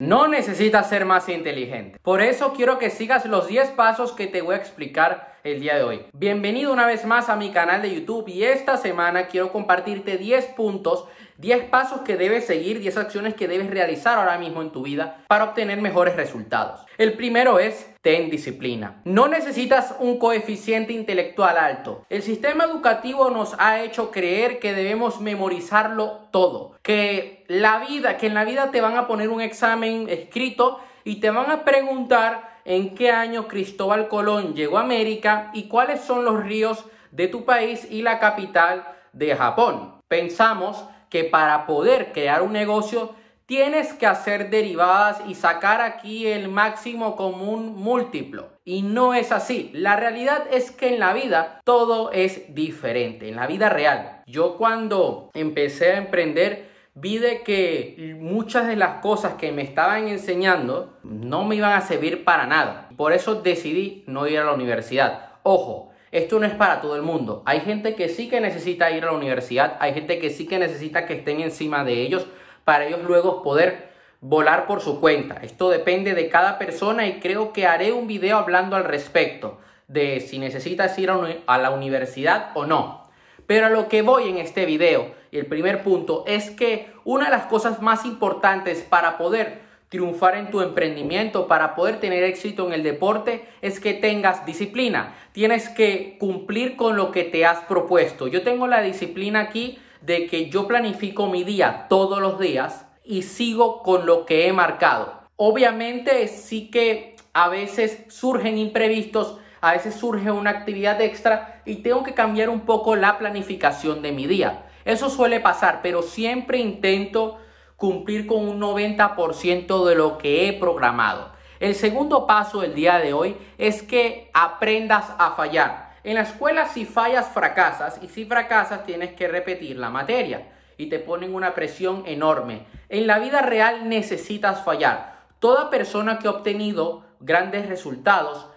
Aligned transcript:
No 0.00 0.28
necesitas 0.28 0.88
ser 0.88 1.04
más 1.04 1.28
inteligente. 1.28 1.98
Por 2.00 2.22
eso 2.22 2.52
quiero 2.52 2.78
que 2.78 2.88
sigas 2.88 3.26
los 3.26 3.48
10 3.48 3.70
pasos 3.70 4.12
que 4.12 4.28
te 4.28 4.42
voy 4.42 4.54
a 4.54 4.58
explicar 4.58 5.36
el 5.42 5.58
día 5.58 5.74
de 5.74 5.82
hoy. 5.82 6.06
Bienvenido 6.12 6.72
una 6.72 6.86
vez 6.86 7.04
más 7.04 7.28
a 7.28 7.34
mi 7.34 7.50
canal 7.50 7.82
de 7.82 7.92
YouTube 7.92 8.28
y 8.28 8.44
esta 8.44 8.76
semana 8.76 9.26
quiero 9.26 9.50
compartirte 9.50 10.16
10 10.16 10.44
puntos 10.54 11.06
10 11.38 11.64
pasos 11.70 12.00
que 12.00 12.16
debes 12.16 12.46
seguir, 12.46 12.80
10 12.80 12.96
acciones 12.96 13.34
que 13.34 13.46
debes 13.46 13.70
realizar 13.70 14.18
ahora 14.18 14.38
mismo 14.38 14.60
en 14.60 14.70
tu 14.70 14.82
vida 14.82 15.24
para 15.28 15.44
obtener 15.44 15.80
mejores 15.80 16.16
resultados. 16.16 16.84
El 16.98 17.12
primero 17.12 17.60
es 17.60 17.94
ten 18.02 18.28
disciplina. 18.28 19.00
No 19.04 19.28
necesitas 19.28 19.94
un 20.00 20.18
coeficiente 20.18 20.92
intelectual 20.92 21.56
alto. 21.56 22.04
El 22.10 22.22
sistema 22.22 22.64
educativo 22.64 23.30
nos 23.30 23.54
ha 23.60 23.80
hecho 23.82 24.10
creer 24.10 24.58
que 24.58 24.74
debemos 24.74 25.20
memorizarlo 25.20 26.28
todo, 26.32 26.76
que 26.82 27.44
la 27.46 27.78
vida, 27.86 28.16
que 28.16 28.26
en 28.26 28.34
la 28.34 28.44
vida 28.44 28.72
te 28.72 28.80
van 28.80 28.96
a 28.96 29.06
poner 29.06 29.28
un 29.28 29.40
examen 29.40 30.08
escrito 30.08 30.80
y 31.04 31.20
te 31.20 31.30
van 31.30 31.52
a 31.52 31.64
preguntar 31.64 32.58
en 32.64 32.96
qué 32.96 33.12
año 33.12 33.46
Cristóbal 33.46 34.08
Colón 34.08 34.54
llegó 34.54 34.78
a 34.78 34.82
América 34.82 35.50
y 35.54 35.68
cuáles 35.68 36.00
son 36.00 36.24
los 36.24 36.42
ríos 36.42 36.84
de 37.12 37.28
tu 37.28 37.44
país 37.44 37.86
y 37.88 38.02
la 38.02 38.18
capital 38.18 38.84
de 39.12 39.36
Japón. 39.36 40.00
Pensamos 40.08 40.84
que 41.10 41.24
para 41.24 41.66
poder 41.66 42.12
crear 42.12 42.42
un 42.42 42.52
negocio 42.52 43.14
tienes 43.46 43.94
que 43.94 44.06
hacer 44.06 44.50
derivadas 44.50 45.22
y 45.26 45.34
sacar 45.34 45.80
aquí 45.80 46.26
el 46.26 46.48
máximo 46.48 47.16
común 47.16 47.74
múltiplo. 47.76 48.50
Y 48.64 48.82
no 48.82 49.14
es 49.14 49.32
así. 49.32 49.70
La 49.72 49.96
realidad 49.96 50.44
es 50.52 50.70
que 50.70 50.88
en 50.88 51.00
la 51.00 51.14
vida 51.14 51.62
todo 51.64 52.12
es 52.12 52.54
diferente, 52.54 53.30
en 53.30 53.36
la 53.36 53.46
vida 53.46 53.70
real. 53.70 54.22
Yo 54.26 54.58
cuando 54.58 55.30
empecé 55.32 55.92
a 55.92 55.96
emprender 55.96 56.68
vi 56.94 57.18
de 57.18 57.42
que 57.42 58.16
muchas 58.18 58.66
de 58.66 58.76
las 58.76 59.00
cosas 59.00 59.34
que 59.34 59.52
me 59.52 59.62
estaban 59.62 60.08
enseñando 60.08 60.98
no 61.02 61.44
me 61.44 61.56
iban 61.56 61.72
a 61.72 61.80
servir 61.80 62.24
para 62.24 62.46
nada. 62.46 62.90
Por 62.98 63.14
eso 63.14 63.36
decidí 63.36 64.04
no 64.06 64.26
ir 64.26 64.40
a 64.40 64.44
la 64.44 64.52
universidad. 64.52 65.30
Ojo, 65.42 65.90
esto 66.10 66.38
no 66.38 66.46
es 66.46 66.54
para 66.54 66.80
todo 66.80 66.96
el 66.96 67.02
mundo. 67.02 67.42
Hay 67.44 67.60
gente 67.60 67.94
que 67.94 68.08
sí 68.08 68.28
que 68.28 68.40
necesita 68.40 68.90
ir 68.90 69.04
a 69.04 69.06
la 69.06 69.12
universidad, 69.12 69.76
hay 69.80 69.94
gente 69.94 70.18
que 70.18 70.30
sí 70.30 70.46
que 70.46 70.58
necesita 70.58 71.06
que 71.06 71.14
estén 71.14 71.40
encima 71.40 71.84
de 71.84 72.00
ellos 72.02 72.26
para 72.64 72.86
ellos 72.86 73.00
luego 73.04 73.42
poder 73.42 73.88
volar 74.20 74.66
por 74.66 74.80
su 74.80 75.00
cuenta. 75.00 75.38
Esto 75.42 75.70
depende 75.70 76.14
de 76.14 76.28
cada 76.28 76.58
persona 76.58 77.06
y 77.06 77.20
creo 77.20 77.52
que 77.52 77.66
haré 77.66 77.92
un 77.92 78.06
video 78.06 78.36
hablando 78.36 78.76
al 78.76 78.84
respecto 78.84 79.58
de 79.86 80.20
si 80.20 80.38
necesitas 80.38 80.98
ir 80.98 81.10
a 81.10 81.58
la 81.58 81.70
universidad 81.70 82.50
o 82.54 82.66
no. 82.66 83.08
Pero 83.46 83.66
a 83.66 83.70
lo 83.70 83.88
que 83.88 84.02
voy 84.02 84.28
en 84.28 84.36
este 84.36 84.66
video, 84.66 85.14
y 85.30 85.38
el 85.38 85.46
primer 85.46 85.82
punto, 85.82 86.24
es 86.26 86.50
que 86.50 86.92
una 87.04 87.26
de 87.26 87.30
las 87.30 87.46
cosas 87.46 87.80
más 87.80 88.04
importantes 88.04 88.82
para 88.82 89.16
poder 89.16 89.67
triunfar 89.88 90.36
en 90.36 90.50
tu 90.50 90.60
emprendimiento, 90.60 91.48
para 91.48 91.74
poder 91.74 92.00
tener 92.00 92.22
éxito 92.22 92.66
en 92.66 92.72
el 92.74 92.82
deporte, 92.82 93.48
es 93.62 93.80
que 93.80 93.94
tengas 93.94 94.44
disciplina. 94.44 95.14
Tienes 95.32 95.68
que 95.68 96.16
cumplir 96.18 96.76
con 96.76 96.96
lo 96.96 97.10
que 97.10 97.24
te 97.24 97.46
has 97.46 97.60
propuesto. 97.60 98.26
Yo 98.26 98.42
tengo 98.42 98.66
la 98.66 98.82
disciplina 98.82 99.40
aquí 99.40 99.78
de 100.02 100.26
que 100.26 100.50
yo 100.50 100.66
planifico 100.66 101.26
mi 101.26 101.42
día 101.42 101.86
todos 101.88 102.20
los 102.20 102.38
días 102.38 102.86
y 103.04 103.22
sigo 103.22 103.82
con 103.82 104.04
lo 104.04 104.26
que 104.26 104.46
he 104.46 104.52
marcado. 104.52 105.22
Obviamente 105.36 106.28
sí 106.28 106.70
que 106.70 107.16
a 107.32 107.48
veces 107.48 108.04
surgen 108.08 108.58
imprevistos, 108.58 109.38
a 109.60 109.72
veces 109.72 109.94
surge 109.94 110.30
una 110.30 110.50
actividad 110.50 111.00
extra 111.00 111.62
y 111.64 111.76
tengo 111.76 112.02
que 112.02 112.14
cambiar 112.14 112.50
un 112.50 112.60
poco 112.60 112.96
la 112.96 113.18
planificación 113.18 114.02
de 114.02 114.12
mi 114.12 114.26
día. 114.26 114.66
Eso 114.84 115.10
suele 115.10 115.40
pasar, 115.40 115.80
pero 115.82 116.02
siempre 116.02 116.58
intento 116.58 117.38
cumplir 117.78 118.26
con 118.26 118.46
un 118.46 118.60
90% 118.60 119.86
de 119.86 119.94
lo 119.94 120.18
que 120.18 120.48
he 120.48 120.52
programado. 120.52 121.30
El 121.60 121.76
segundo 121.76 122.26
paso 122.26 122.60
del 122.60 122.74
día 122.74 122.98
de 122.98 123.12
hoy 123.12 123.36
es 123.56 123.84
que 123.84 124.30
aprendas 124.34 125.12
a 125.16 125.30
fallar. 125.30 125.94
En 126.02 126.16
la 126.16 126.22
escuela 126.22 126.66
si 126.66 126.84
fallas 126.84 127.28
fracasas 127.28 128.00
y 128.02 128.08
si 128.08 128.24
fracasas 128.24 128.84
tienes 128.84 129.12
que 129.12 129.28
repetir 129.28 129.78
la 129.78 129.90
materia 129.90 130.48
y 130.76 130.86
te 130.88 130.98
ponen 130.98 131.32
una 131.32 131.54
presión 131.54 132.02
enorme. 132.06 132.66
En 132.88 133.06
la 133.06 133.20
vida 133.20 133.42
real 133.42 133.88
necesitas 133.88 134.64
fallar. 134.64 135.26
Toda 135.38 135.70
persona 135.70 136.18
que 136.18 136.26
ha 136.26 136.32
obtenido 136.32 137.04
grandes 137.20 137.68
resultados 137.68 138.48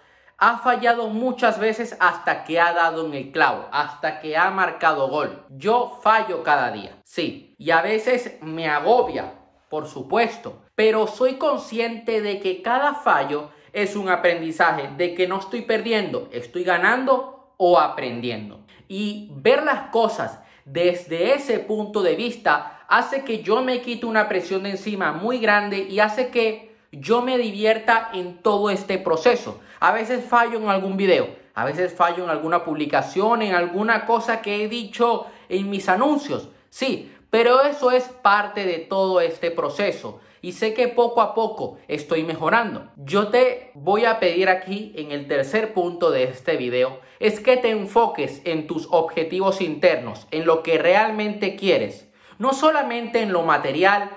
ha 0.44 0.58
fallado 0.58 1.06
muchas 1.06 1.60
veces 1.60 1.96
hasta 2.00 2.42
que 2.42 2.58
ha 2.58 2.72
dado 2.72 3.06
en 3.06 3.14
el 3.14 3.30
clavo, 3.30 3.68
hasta 3.70 4.18
que 4.18 4.36
ha 4.36 4.50
marcado 4.50 5.06
gol. 5.06 5.44
Yo 5.50 6.00
fallo 6.02 6.42
cada 6.42 6.72
día, 6.72 6.98
sí, 7.04 7.54
y 7.58 7.70
a 7.70 7.80
veces 7.80 8.38
me 8.42 8.68
agobia, 8.68 9.34
por 9.68 9.86
supuesto, 9.86 10.62
pero 10.74 11.06
soy 11.06 11.34
consciente 11.34 12.20
de 12.22 12.40
que 12.40 12.60
cada 12.60 12.94
fallo 12.94 13.50
es 13.72 13.94
un 13.94 14.08
aprendizaje, 14.08 14.90
de 14.96 15.14
que 15.14 15.28
no 15.28 15.38
estoy 15.38 15.62
perdiendo, 15.62 16.28
estoy 16.32 16.64
ganando 16.64 17.54
o 17.56 17.78
aprendiendo. 17.78 18.66
Y 18.88 19.28
ver 19.36 19.62
las 19.62 19.90
cosas 19.90 20.40
desde 20.64 21.34
ese 21.34 21.60
punto 21.60 22.02
de 22.02 22.16
vista 22.16 22.80
hace 22.88 23.22
que 23.22 23.44
yo 23.44 23.62
me 23.62 23.80
quite 23.80 24.06
una 24.06 24.28
presión 24.28 24.64
de 24.64 24.70
encima 24.70 25.12
muy 25.12 25.38
grande 25.38 25.86
y 25.88 26.00
hace 26.00 26.30
que 26.30 26.72
yo 26.92 27.22
me 27.22 27.38
divierta 27.38 28.10
en 28.12 28.38
todo 28.42 28.70
este 28.70 28.98
proceso. 28.98 29.60
A 29.82 29.90
veces 29.90 30.24
fallo 30.24 30.58
en 30.58 30.68
algún 30.68 30.96
video, 30.96 31.34
a 31.54 31.64
veces 31.64 31.92
fallo 31.92 32.22
en 32.22 32.30
alguna 32.30 32.64
publicación, 32.64 33.42
en 33.42 33.56
alguna 33.56 34.06
cosa 34.06 34.40
que 34.40 34.62
he 34.62 34.68
dicho 34.68 35.26
en 35.48 35.70
mis 35.70 35.88
anuncios. 35.88 36.50
Sí, 36.70 37.12
pero 37.30 37.64
eso 37.64 37.90
es 37.90 38.04
parte 38.04 38.64
de 38.64 38.78
todo 38.78 39.20
este 39.20 39.50
proceso 39.50 40.20
y 40.40 40.52
sé 40.52 40.72
que 40.72 40.86
poco 40.86 41.20
a 41.20 41.34
poco 41.34 41.78
estoy 41.88 42.22
mejorando. 42.22 42.92
Yo 42.94 43.26
te 43.26 43.72
voy 43.74 44.04
a 44.04 44.20
pedir 44.20 44.48
aquí 44.50 44.92
en 44.94 45.10
el 45.10 45.26
tercer 45.26 45.74
punto 45.74 46.12
de 46.12 46.28
este 46.28 46.56
video 46.56 47.00
es 47.18 47.40
que 47.40 47.56
te 47.56 47.70
enfoques 47.70 48.40
en 48.44 48.68
tus 48.68 48.86
objetivos 48.92 49.60
internos, 49.60 50.28
en 50.30 50.46
lo 50.46 50.62
que 50.62 50.78
realmente 50.78 51.56
quieres, 51.56 52.08
no 52.38 52.52
solamente 52.52 53.20
en 53.20 53.32
lo 53.32 53.42
material, 53.42 54.10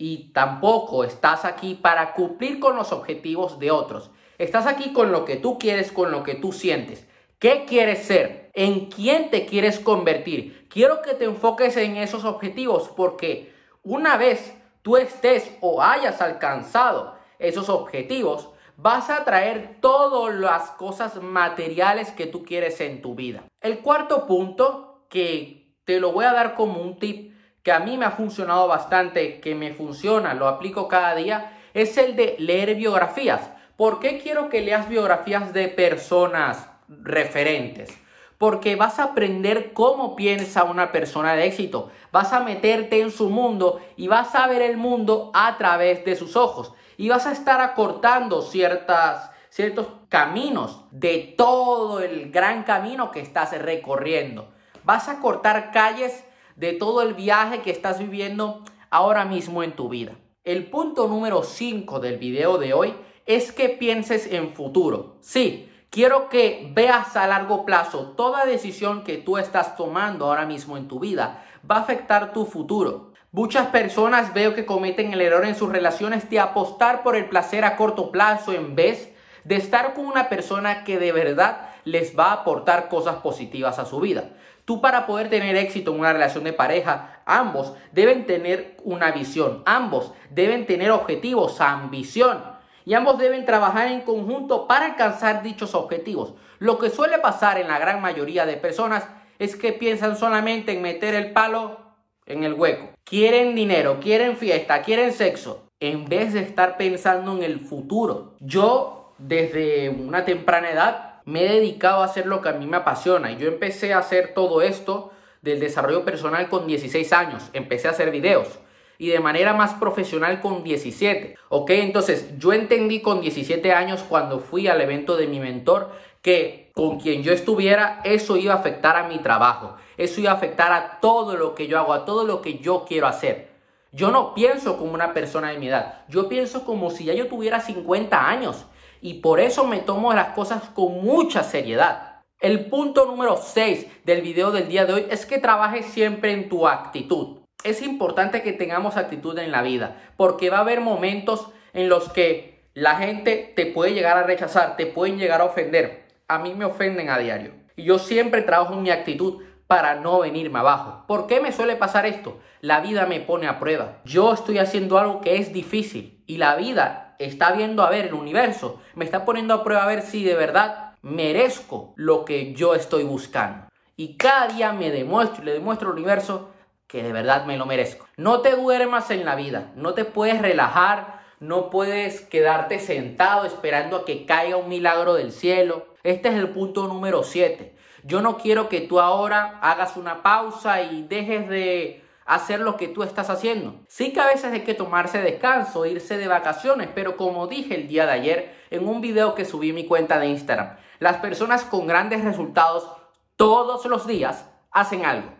y 0.00 0.30
tampoco 0.32 1.02
estás 1.02 1.44
aquí 1.44 1.74
para 1.74 2.12
cumplir 2.12 2.60
con 2.60 2.76
los 2.76 2.92
objetivos 2.92 3.58
de 3.58 3.72
otros. 3.72 4.12
Estás 4.38 4.66
aquí 4.66 4.92
con 4.92 5.10
lo 5.10 5.24
que 5.24 5.36
tú 5.36 5.58
quieres, 5.58 5.90
con 5.90 6.12
lo 6.12 6.22
que 6.22 6.36
tú 6.36 6.52
sientes. 6.52 7.06
¿Qué 7.40 7.64
quieres 7.66 8.04
ser? 8.04 8.50
¿En 8.54 8.86
quién 8.86 9.30
te 9.30 9.46
quieres 9.46 9.80
convertir? 9.80 10.68
Quiero 10.68 11.02
que 11.02 11.14
te 11.14 11.24
enfoques 11.24 11.76
en 11.76 11.96
esos 11.96 12.24
objetivos 12.24 12.88
porque 12.96 13.52
una 13.82 14.16
vez 14.16 14.54
tú 14.82 14.96
estés 14.96 15.50
o 15.60 15.82
hayas 15.82 16.20
alcanzado 16.20 17.16
esos 17.40 17.68
objetivos, 17.68 18.50
vas 18.76 19.10
a 19.10 19.24
traer 19.24 19.78
todas 19.80 20.34
las 20.34 20.70
cosas 20.70 21.20
materiales 21.20 22.12
que 22.12 22.26
tú 22.26 22.44
quieres 22.44 22.80
en 22.80 23.02
tu 23.02 23.16
vida. 23.16 23.42
El 23.60 23.80
cuarto 23.80 24.26
punto 24.26 25.04
que 25.08 25.74
te 25.84 25.98
lo 25.98 26.12
voy 26.12 26.26
a 26.26 26.32
dar 26.32 26.54
como 26.54 26.80
un 26.80 26.98
tip 26.98 27.34
que 27.64 27.72
a 27.72 27.80
mí 27.80 27.96
me 27.96 28.04
ha 28.04 28.12
funcionado 28.12 28.68
bastante, 28.68 29.40
que 29.40 29.56
me 29.56 29.72
funciona, 29.72 30.34
lo 30.34 30.46
aplico 30.46 30.86
cada 30.86 31.16
día, 31.16 31.58
es 31.74 31.98
el 31.98 32.14
de 32.14 32.36
leer 32.38 32.76
biografías. 32.76 33.50
¿Por 33.78 34.00
qué 34.00 34.18
quiero 34.18 34.48
que 34.48 34.60
leas 34.60 34.88
biografías 34.88 35.52
de 35.52 35.68
personas 35.68 36.68
referentes? 36.88 37.96
Porque 38.36 38.74
vas 38.74 38.98
a 38.98 39.04
aprender 39.04 39.72
cómo 39.72 40.16
piensa 40.16 40.64
una 40.64 40.90
persona 40.90 41.34
de 41.34 41.46
éxito, 41.46 41.88
vas 42.10 42.32
a 42.32 42.40
meterte 42.40 43.00
en 43.00 43.12
su 43.12 43.30
mundo 43.30 43.80
y 43.96 44.08
vas 44.08 44.34
a 44.34 44.48
ver 44.48 44.62
el 44.62 44.78
mundo 44.78 45.30
a 45.32 45.56
través 45.58 46.04
de 46.04 46.16
sus 46.16 46.34
ojos 46.34 46.72
y 46.96 47.08
vas 47.08 47.28
a 47.28 47.30
estar 47.30 47.60
acortando 47.60 48.42
ciertas, 48.42 49.30
ciertos 49.48 49.86
caminos 50.08 50.80
de 50.90 51.32
todo 51.38 52.00
el 52.00 52.32
gran 52.32 52.64
camino 52.64 53.12
que 53.12 53.20
estás 53.20 53.56
recorriendo. 53.62 54.48
Vas 54.82 55.08
a 55.08 55.20
cortar 55.20 55.70
calles 55.70 56.24
de 56.56 56.72
todo 56.72 57.00
el 57.00 57.14
viaje 57.14 57.62
que 57.62 57.70
estás 57.70 58.00
viviendo 58.00 58.64
ahora 58.90 59.24
mismo 59.24 59.62
en 59.62 59.76
tu 59.76 59.88
vida. 59.88 60.16
El 60.42 60.66
punto 60.66 61.06
número 61.06 61.44
5 61.44 62.00
del 62.00 62.16
video 62.16 62.58
de 62.58 62.72
hoy 62.72 62.94
es 63.28 63.52
que 63.52 63.68
pienses 63.68 64.32
en 64.32 64.54
futuro. 64.54 65.18
Sí, 65.20 65.70
quiero 65.90 66.30
que 66.30 66.70
veas 66.74 67.14
a 67.14 67.26
largo 67.26 67.66
plazo 67.66 68.14
toda 68.16 68.46
decisión 68.46 69.04
que 69.04 69.18
tú 69.18 69.36
estás 69.36 69.76
tomando 69.76 70.24
ahora 70.24 70.46
mismo 70.46 70.78
en 70.78 70.88
tu 70.88 70.98
vida 70.98 71.44
va 71.70 71.76
a 71.76 71.80
afectar 71.80 72.32
tu 72.32 72.46
futuro. 72.46 73.12
Muchas 73.30 73.66
personas 73.66 74.32
veo 74.32 74.54
que 74.54 74.64
cometen 74.64 75.12
el 75.12 75.20
error 75.20 75.44
en 75.44 75.54
sus 75.54 75.70
relaciones 75.70 76.30
de 76.30 76.40
apostar 76.40 77.02
por 77.02 77.16
el 77.16 77.28
placer 77.28 77.66
a 77.66 77.76
corto 77.76 78.10
plazo 78.10 78.54
en 78.54 78.74
vez 78.74 79.12
de 79.44 79.56
estar 79.56 79.92
con 79.92 80.06
una 80.06 80.30
persona 80.30 80.82
que 80.82 80.98
de 80.98 81.12
verdad 81.12 81.68
les 81.84 82.18
va 82.18 82.30
a 82.30 82.32
aportar 82.32 82.88
cosas 82.88 83.16
positivas 83.16 83.78
a 83.78 83.84
su 83.84 84.00
vida. 84.00 84.30
Tú 84.64 84.80
para 84.80 85.06
poder 85.06 85.28
tener 85.28 85.54
éxito 85.56 85.92
en 85.92 86.00
una 86.00 86.14
relación 86.14 86.44
de 86.44 86.54
pareja, 86.54 87.20
ambos 87.26 87.74
deben 87.92 88.24
tener 88.24 88.78
una 88.84 89.10
visión, 89.10 89.62
ambos 89.66 90.12
deben 90.30 90.66
tener 90.66 90.90
objetivos, 90.90 91.60
ambición. 91.60 92.57
Y 92.88 92.94
ambos 92.94 93.18
deben 93.18 93.44
trabajar 93.44 93.88
en 93.88 94.00
conjunto 94.00 94.66
para 94.66 94.86
alcanzar 94.86 95.42
dichos 95.42 95.74
objetivos. 95.74 96.32
Lo 96.58 96.78
que 96.78 96.88
suele 96.88 97.18
pasar 97.18 97.58
en 97.58 97.68
la 97.68 97.78
gran 97.78 98.00
mayoría 98.00 98.46
de 98.46 98.56
personas 98.56 99.06
es 99.38 99.56
que 99.56 99.74
piensan 99.74 100.16
solamente 100.16 100.72
en 100.72 100.80
meter 100.80 101.14
el 101.14 101.32
palo 101.32 101.80
en 102.24 102.44
el 102.44 102.54
hueco. 102.54 102.88
Quieren 103.04 103.54
dinero, 103.54 103.98
quieren 104.00 104.38
fiesta, 104.38 104.80
quieren 104.80 105.12
sexo. 105.12 105.64
en 105.80 106.06
vez 106.06 106.32
de 106.32 106.40
estar 106.40 106.78
pensando 106.78 107.36
en 107.36 107.42
el 107.42 107.60
futuro. 107.60 108.36
Yo, 108.40 109.12
desde 109.18 109.90
una 109.90 110.24
temprana 110.24 110.70
edad, 110.70 111.20
me 111.26 111.44
he 111.44 111.52
dedicado 111.56 112.00
a 112.00 112.06
hacer 112.06 112.24
lo 112.24 112.40
que 112.40 112.48
a 112.48 112.52
mí 112.52 112.66
me 112.66 112.78
apasiona. 112.78 113.30
Y 113.30 113.36
yo 113.36 113.48
empecé 113.48 113.92
a 113.92 113.98
hacer 113.98 114.32
todo 114.32 114.62
esto 114.62 115.12
del 115.42 115.60
desarrollo 115.60 116.06
personal 116.06 116.48
con 116.48 116.66
16 116.66 117.12
años. 117.12 117.50
Empecé 117.52 117.88
a 117.88 117.90
hacer 117.90 118.10
videos. 118.10 118.58
Y 118.98 119.08
de 119.08 119.20
manera 119.20 119.54
más 119.54 119.74
profesional 119.74 120.40
con 120.40 120.64
17. 120.64 121.36
¿Ok? 121.48 121.70
Entonces 121.70 122.36
yo 122.38 122.52
entendí 122.52 123.00
con 123.00 123.20
17 123.20 123.72
años 123.72 124.04
cuando 124.08 124.40
fui 124.40 124.66
al 124.66 124.80
evento 124.80 125.16
de 125.16 125.28
mi 125.28 125.40
mentor 125.40 125.92
que 126.20 126.70
con 126.74 126.98
quien 127.00 127.22
yo 127.22 127.32
estuviera 127.32 128.00
eso 128.04 128.36
iba 128.36 128.54
a 128.54 128.58
afectar 128.58 128.96
a 128.96 129.08
mi 129.08 129.18
trabajo. 129.18 129.76
Eso 129.96 130.20
iba 130.20 130.32
a 130.32 130.34
afectar 130.34 130.72
a 130.72 131.00
todo 131.00 131.36
lo 131.36 131.54
que 131.54 131.66
yo 131.68 131.78
hago, 131.78 131.92
a 131.92 132.04
todo 132.04 132.24
lo 132.24 132.42
que 132.42 132.58
yo 132.58 132.84
quiero 132.86 133.06
hacer. 133.06 133.48
Yo 133.92 134.10
no 134.10 134.34
pienso 134.34 134.76
como 134.76 134.92
una 134.92 135.14
persona 135.14 135.50
de 135.50 135.58
mi 135.58 135.68
edad. 135.68 136.04
Yo 136.08 136.28
pienso 136.28 136.64
como 136.64 136.90
si 136.90 137.04
ya 137.04 137.14
yo 137.14 137.26
tuviera 137.26 137.60
50 137.60 138.28
años. 138.28 138.66
Y 139.00 139.14
por 139.14 139.40
eso 139.40 139.64
me 139.64 139.78
tomo 139.78 140.12
las 140.12 140.30
cosas 140.34 140.64
con 140.74 141.04
mucha 141.04 141.42
seriedad. 141.42 142.22
El 142.40 142.66
punto 142.66 143.06
número 143.06 143.36
6 143.36 144.04
del 144.04 144.22
video 144.22 144.50
del 144.50 144.68
día 144.68 144.84
de 144.84 144.92
hoy 144.92 145.06
es 145.10 145.26
que 145.26 145.38
trabajes 145.38 145.86
siempre 145.86 146.32
en 146.32 146.48
tu 146.48 146.68
actitud. 146.68 147.38
Es 147.64 147.82
importante 147.82 148.42
que 148.42 148.52
tengamos 148.52 148.96
actitud 148.96 149.36
en 149.38 149.50
la 149.50 149.62
vida, 149.62 149.96
porque 150.16 150.48
va 150.48 150.58
a 150.58 150.60
haber 150.60 150.80
momentos 150.80 151.48
en 151.72 151.88
los 151.88 152.08
que 152.08 152.62
la 152.74 152.96
gente 152.96 153.52
te 153.56 153.66
puede 153.66 153.94
llegar 153.94 154.16
a 154.16 154.22
rechazar, 154.22 154.76
te 154.76 154.86
pueden 154.86 155.18
llegar 155.18 155.40
a 155.40 155.46
ofender. 155.46 156.04
A 156.28 156.38
mí 156.38 156.54
me 156.54 156.64
ofenden 156.64 157.10
a 157.10 157.18
diario. 157.18 157.52
Y 157.74 157.82
yo 157.82 157.98
siempre 157.98 158.42
trabajo 158.42 158.74
en 158.74 158.82
mi 158.82 158.90
actitud 158.90 159.42
para 159.66 159.96
no 159.96 160.20
venirme 160.20 160.60
abajo. 160.60 161.04
¿Por 161.08 161.26
qué 161.26 161.40
me 161.40 161.52
suele 161.52 161.74
pasar 161.74 162.06
esto? 162.06 162.38
La 162.60 162.80
vida 162.80 163.06
me 163.06 163.20
pone 163.20 163.48
a 163.48 163.58
prueba. 163.58 163.98
Yo 164.04 164.32
estoy 164.32 164.58
haciendo 164.58 164.96
algo 164.96 165.20
que 165.20 165.36
es 165.36 165.52
difícil 165.52 166.22
y 166.26 166.36
la 166.36 166.54
vida 166.54 167.16
está 167.18 167.52
viendo 167.52 167.82
a 167.82 167.90
ver 167.90 168.06
el 168.06 168.14
universo, 168.14 168.80
me 168.94 169.04
está 169.04 169.24
poniendo 169.24 169.54
a 169.54 169.64
prueba 169.64 169.82
a 169.82 169.88
ver 169.88 170.02
si 170.02 170.22
de 170.22 170.36
verdad 170.36 170.92
merezco 171.02 171.92
lo 171.96 172.24
que 172.24 172.54
yo 172.54 172.74
estoy 172.74 173.02
buscando. 173.02 173.66
Y 173.96 174.16
cada 174.16 174.46
día 174.46 174.72
me 174.72 174.90
demuestro 174.90 175.42
y 175.42 175.46
le 175.46 175.52
demuestro 175.54 175.88
al 175.88 175.96
universo 175.96 176.50
que 176.88 177.02
de 177.02 177.12
verdad 177.12 177.44
me 177.44 177.56
lo 177.56 177.66
merezco. 177.66 178.06
No 178.16 178.40
te 178.40 178.56
duermas 178.56 179.10
en 179.10 179.24
la 179.24 179.36
vida, 179.36 179.70
no 179.76 179.94
te 179.94 180.04
puedes 180.04 180.40
relajar, 180.42 181.20
no 181.38 181.70
puedes 181.70 182.22
quedarte 182.22 182.80
sentado 182.80 183.46
esperando 183.46 183.98
a 183.98 184.04
que 184.04 184.26
caiga 184.26 184.56
un 184.56 184.68
milagro 184.68 185.14
del 185.14 185.30
cielo. 185.30 185.86
Este 186.02 186.30
es 186.30 186.34
el 186.34 186.48
punto 186.48 186.88
número 186.88 187.22
7. 187.22 187.76
Yo 188.04 188.22
no 188.22 188.38
quiero 188.38 188.68
que 188.68 188.80
tú 188.80 189.00
ahora 189.00 189.58
hagas 189.60 189.96
una 189.96 190.22
pausa 190.22 190.82
y 190.82 191.02
dejes 191.02 191.48
de 191.48 192.02
hacer 192.24 192.60
lo 192.60 192.76
que 192.76 192.88
tú 192.88 193.02
estás 193.02 193.28
haciendo. 193.30 193.74
Sí 193.86 194.12
que 194.12 194.20
a 194.20 194.26
veces 194.26 194.52
hay 194.52 194.60
que 194.60 194.74
tomarse 194.74 195.20
descanso, 195.20 195.86
irse 195.86 196.16
de 196.16 196.28
vacaciones, 196.28 196.88
pero 196.94 197.16
como 197.16 197.46
dije 197.46 197.74
el 197.74 197.88
día 197.88 198.06
de 198.06 198.12
ayer 198.12 198.54
en 198.70 198.88
un 198.88 199.00
video 199.00 199.34
que 199.34 199.44
subí 199.44 199.70
en 199.70 199.74
mi 199.74 199.86
cuenta 199.86 200.18
de 200.18 200.28
Instagram, 200.28 200.76
las 201.00 201.18
personas 201.18 201.64
con 201.64 201.86
grandes 201.86 202.24
resultados 202.24 202.88
todos 203.36 203.84
los 203.86 204.06
días 204.06 204.46
hacen 204.70 205.04
algo. 205.04 205.37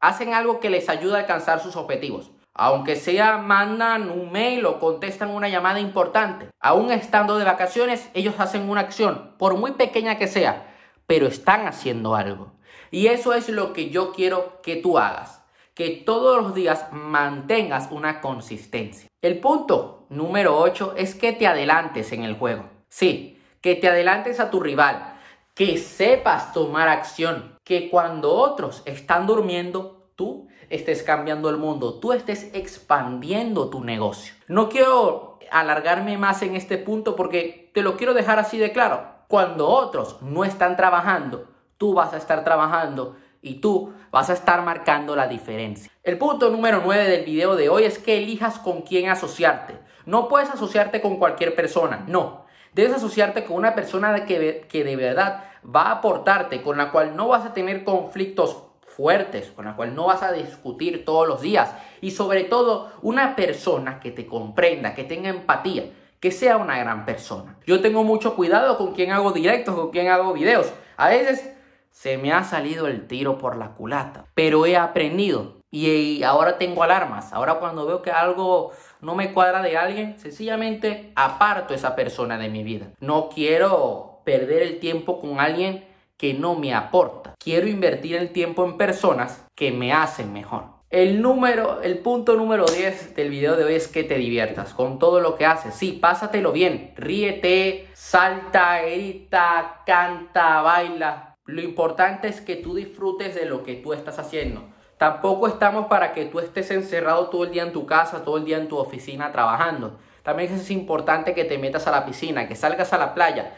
Hacen 0.00 0.34
algo 0.34 0.60
que 0.60 0.70
les 0.70 0.88
ayuda 0.88 1.16
a 1.16 1.20
alcanzar 1.20 1.60
sus 1.60 1.76
objetivos. 1.76 2.30
Aunque 2.54 2.96
sea 2.96 3.38
mandan 3.38 4.10
un 4.10 4.32
mail 4.32 4.66
o 4.66 4.80
contestan 4.80 5.30
una 5.30 5.48
llamada 5.48 5.80
importante. 5.80 6.48
Aún 6.58 6.90
estando 6.90 7.38
de 7.38 7.44
vacaciones, 7.44 8.10
ellos 8.14 8.34
hacen 8.38 8.68
una 8.68 8.80
acción, 8.80 9.34
por 9.38 9.56
muy 9.56 9.72
pequeña 9.72 10.18
que 10.18 10.26
sea, 10.26 10.74
pero 11.06 11.26
están 11.26 11.66
haciendo 11.66 12.14
algo. 12.16 12.52
Y 12.90 13.06
eso 13.06 13.34
es 13.34 13.48
lo 13.48 13.72
que 13.72 13.90
yo 13.90 14.12
quiero 14.12 14.60
que 14.62 14.76
tú 14.76 14.98
hagas 14.98 15.40
que 15.80 15.90
todos 15.90 16.42
los 16.42 16.54
días 16.54 16.88
mantengas 16.92 17.88
una 17.90 18.20
consistencia. 18.20 19.08
El 19.22 19.38
punto 19.38 20.04
número 20.10 20.58
8 20.58 20.92
es 20.98 21.14
que 21.14 21.32
te 21.32 21.46
adelantes 21.46 22.12
en 22.12 22.22
el 22.22 22.34
juego. 22.34 22.64
Sí, 22.90 23.40
que 23.62 23.76
te 23.76 23.88
adelantes 23.88 24.40
a 24.40 24.50
tu 24.50 24.60
rival, 24.60 25.09
que 25.54 25.78
sepas 25.78 26.52
tomar 26.52 26.88
acción, 26.88 27.56
que 27.64 27.90
cuando 27.90 28.32
otros 28.32 28.82
están 28.84 29.26
durmiendo, 29.26 30.10
tú 30.16 30.48
estés 30.68 31.02
cambiando 31.02 31.50
el 31.50 31.56
mundo, 31.56 31.94
tú 31.94 32.12
estés 32.12 32.50
expandiendo 32.54 33.68
tu 33.70 33.84
negocio. 33.84 34.34
No 34.48 34.68
quiero 34.68 35.38
alargarme 35.50 36.16
más 36.16 36.42
en 36.42 36.56
este 36.56 36.78
punto 36.78 37.16
porque 37.16 37.70
te 37.74 37.82
lo 37.82 37.96
quiero 37.96 38.14
dejar 38.14 38.38
así 38.38 38.58
de 38.58 38.72
claro. 38.72 39.04
Cuando 39.28 39.68
otros 39.68 40.22
no 40.22 40.44
están 40.44 40.76
trabajando, 40.76 41.48
tú 41.76 41.94
vas 41.94 42.12
a 42.12 42.16
estar 42.16 42.44
trabajando 42.44 43.16
y 43.42 43.54
tú 43.54 43.92
vas 44.10 44.30
a 44.30 44.34
estar 44.34 44.62
marcando 44.62 45.16
la 45.16 45.26
diferencia. 45.26 45.90
El 46.02 46.18
punto 46.18 46.50
número 46.50 46.82
9 46.84 47.08
del 47.08 47.24
video 47.24 47.56
de 47.56 47.68
hoy 47.68 47.84
es 47.84 47.98
que 47.98 48.18
elijas 48.18 48.58
con 48.58 48.82
quién 48.82 49.08
asociarte. 49.08 49.78
No 50.06 50.28
puedes 50.28 50.50
asociarte 50.50 51.00
con 51.00 51.16
cualquier 51.16 51.54
persona, 51.54 52.04
no. 52.06 52.46
Debes 52.72 52.94
asociarte 52.94 53.44
con 53.44 53.56
una 53.56 53.74
persona 53.74 54.24
que, 54.24 54.66
que 54.68 54.84
de 54.84 54.96
verdad 54.96 55.44
va 55.64 55.82
a 55.82 55.92
aportarte, 55.92 56.62
con 56.62 56.78
la 56.78 56.90
cual 56.90 57.16
no 57.16 57.28
vas 57.28 57.44
a 57.44 57.52
tener 57.54 57.84
conflictos 57.84 58.64
fuertes, 58.96 59.50
con 59.54 59.64
la 59.64 59.76
cual 59.76 59.94
no 59.94 60.06
vas 60.06 60.22
a 60.22 60.32
discutir 60.32 61.04
todos 61.04 61.26
los 61.26 61.40
días 61.40 61.72
y 62.00 62.10
sobre 62.10 62.44
todo 62.44 62.92
una 63.02 63.36
persona 63.36 64.00
que 64.00 64.10
te 64.10 64.26
comprenda, 64.26 64.94
que 64.94 65.04
tenga 65.04 65.30
empatía, 65.30 65.90
que 66.20 66.30
sea 66.30 66.56
una 66.58 66.78
gran 66.78 67.06
persona. 67.06 67.56
Yo 67.66 67.80
tengo 67.80 68.04
mucho 68.04 68.36
cuidado 68.36 68.76
con 68.76 68.92
quién 68.94 69.12
hago 69.12 69.32
directos, 69.32 69.74
con 69.74 69.90
quién 69.90 70.08
hago 70.08 70.32
videos. 70.32 70.72
A 70.96 71.08
veces 71.08 71.54
se 71.90 72.18
me 72.18 72.32
ha 72.32 72.44
salido 72.44 72.86
el 72.86 73.06
tiro 73.06 73.38
por 73.38 73.56
la 73.56 73.70
culata, 73.70 74.26
pero 74.34 74.66
he 74.66 74.76
aprendido 74.76 75.60
y 75.70 76.22
ahora 76.22 76.58
tengo 76.58 76.82
alarmas. 76.82 77.32
Ahora 77.32 77.54
cuando 77.54 77.86
veo 77.86 78.02
que 78.02 78.10
algo 78.10 78.72
no 79.00 79.14
me 79.14 79.32
cuadra 79.32 79.62
de 79.62 79.76
alguien, 79.76 80.18
sencillamente 80.18 81.12
aparto 81.14 81.74
esa 81.74 81.94
persona 81.96 82.38
de 82.38 82.48
mi 82.48 82.62
vida. 82.62 82.86
No 83.00 83.28
quiero 83.28 84.20
perder 84.24 84.62
el 84.62 84.78
tiempo 84.78 85.20
con 85.20 85.40
alguien 85.40 85.84
que 86.16 86.34
no 86.34 86.54
me 86.54 86.74
aporta. 86.74 87.34
Quiero 87.38 87.66
invertir 87.66 88.16
el 88.16 88.30
tiempo 88.30 88.64
en 88.64 88.76
personas 88.76 89.46
que 89.54 89.72
me 89.72 89.92
hacen 89.92 90.32
mejor. 90.32 90.64
El 90.90 91.22
número, 91.22 91.82
el 91.82 91.98
punto 91.98 92.34
número 92.34 92.66
10 92.66 93.14
del 93.14 93.30
video 93.30 93.56
de 93.56 93.64
hoy 93.64 93.74
es 93.74 93.86
que 93.86 94.02
te 94.02 94.18
diviertas 94.18 94.74
con 94.74 94.98
todo 94.98 95.20
lo 95.20 95.36
que 95.36 95.46
haces. 95.46 95.74
Sí, 95.74 95.92
pásatelo 95.92 96.52
bien. 96.52 96.92
Ríete, 96.96 97.88
salta, 97.94 98.82
grita, 98.82 99.82
canta, 99.86 100.62
baila 100.62 101.30
lo 101.50 101.62
importante 101.62 102.28
es 102.28 102.40
que 102.40 102.56
tú 102.56 102.74
disfrutes 102.74 103.34
de 103.34 103.44
lo 103.44 103.62
que 103.62 103.74
tú 103.74 103.92
estás 103.92 104.18
haciendo. 104.18 104.62
Tampoco 105.00 105.48
estamos 105.48 105.86
para 105.86 106.12
que 106.12 106.26
tú 106.26 106.40
estés 106.40 106.70
encerrado 106.70 107.30
todo 107.30 107.44
el 107.44 107.52
día 107.52 107.62
en 107.62 107.72
tu 107.72 107.86
casa, 107.86 108.22
todo 108.22 108.36
el 108.36 108.44
día 108.44 108.58
en 108.58 108.68
tu 108.68 108.76
oficina 108.76 109.32
trabajando. 109.32 109.98
También 110.22 110.52
es 110.52 110.70
importante 110.70 111.32
que 111.32 111.46
te 111.46 111.56
metas 111.56 111.86
a 111.86 111.90
la 111.90 112.04
piscina, 112.04 112.46
que 112.46 112.54
salgas 112.54 112.92
a 112.92 112.98
la 112.98 113.14
playa, 113.14 113.54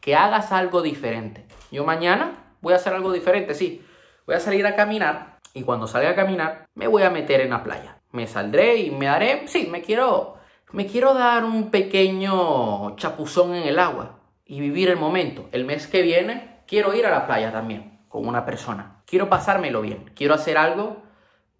que 0.00 0.14
hagas 0.14 0.52
algo 0.52 0.82
diferente. 0.82 1.46
Yo 1.72 1.82
mañana 1.84 2.54
voy 2.60 2.74
a 2.74 2.76
hacer 2.76 2.92
algo 2.92 3.12
diferente, 3.12 3.54
sí. 3.54 3.84
Voy 4.24 4.36
a 4.36 4.40
salir 4.40 4.64
a 4.68 4.76
caminar 4.76 5.40
y 5.52 5.64
cuando 5.64 5.88
salga 5.88 6.10
a 6.10 6.14
caminar 6.14 6.66
me 6.76 6.86
voy 6.86 7.02
a 7.02 7.10
meter 7.10 7.40
en 7.40 7.50
la 7.50 7.64
playa. 7.64 7.98
Me 8.12 8.28
saldré 8.28 8.76
y 8.76 8.92
me 8.92 9.06
daré, 9.06 9.48
sí, 9.48 9.66
me 9.68 9.82
quiero 9.82 10.36
me 10.70 10.86
quiero 10.86 11.12
dar 11.12 11.42
un 11.42 11.72
pequeño 11.72 12.94
chapuzón 12.94 13.56
en 13.56 13.64
el 13.64 13.80
agua 13.80 14.20
y 14.44 14.60
vivir 14.60 14.90
el 14.90 14.96
momento. 14.96 15.48
El 15.50 15.64
mes 15.64 15.88
que 15.88 16.02
viene 16.02 16.60
quiero 16.68 16.94
ir 16.94 17.04
a 17.04 17.10
la 17.10 17.26
playa 17.26 17.50
también 17.50 17.98
con 18.08 18.28
una 18.28 18.44
persona. 18.44 18.93
Quiero 19.06 19.28
pasármelo 19.28 19.82
bien. 19.82 20.10
Quiero 20.14 20.34
hacer 20.34 20.58
algo 20.58 21.02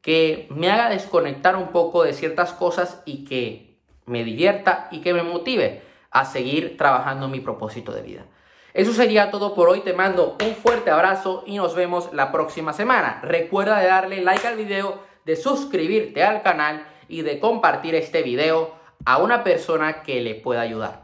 que 0.01 0.47
me 0.51 0.71
haga 0.71 0.91
desconectar 0.91 1.57
un 1.57 1.69
poco 1.69 2.05
de 2.05 2.13
ciertas 2.13 2.53
cosas 2.53 3.03
y 3.05 3.25
que 3.25 3.79
me 4.07 4.23
divierta 4.23 4.89
y 4.91 5.01
que 5.01 5.15
me 5.15 5.23
motive 5.23 5.83
a 6.11 6.25
seguir 6.25 6.77
trabajando 6.77 7.29
mi 7.29 7.41
propósito 7.41 7.93
de 7.93 8.03
vida. 8.03 8.27
Eso 8.75 8.93
sería 8.93 9.31
todo 9.31 9.55
por 9.55 9.69
hoy. 9.69 9.81
Te 9.81 9.93
mando 9.93 10.37
un 10.45 10.55
fuerte 10.57 10.91
abrazo 10.91 11.45
y 11.47 11.57
nos 11.57 11.75
vemos 11.75 12.13
la 12.13 12.33
próxima 12.33 12.73
semana. 12.73 13.21
Recuerda 13.23 13.79
de 13.79 13.87
darle 13.87 14.21
like 14.21 14.47
al 14.47 14.57
video, 14.57 15.01
de 15.25 15.37
suscribirte 15.37 16.23
al 16.23 16.43
canal 16.43 16.87
y 17.09 17.23
de 17.23 17.39
compartir 17.39 17.95
este 17.95 18.23
video 18.23 18.75
a 19.05 19.19
una 19.19 19.45
persona 19.45 20.03
que 20.03 20.21
le 20.21 20.35
pueda 20.35 20.61
ayudar. 20.61 21.03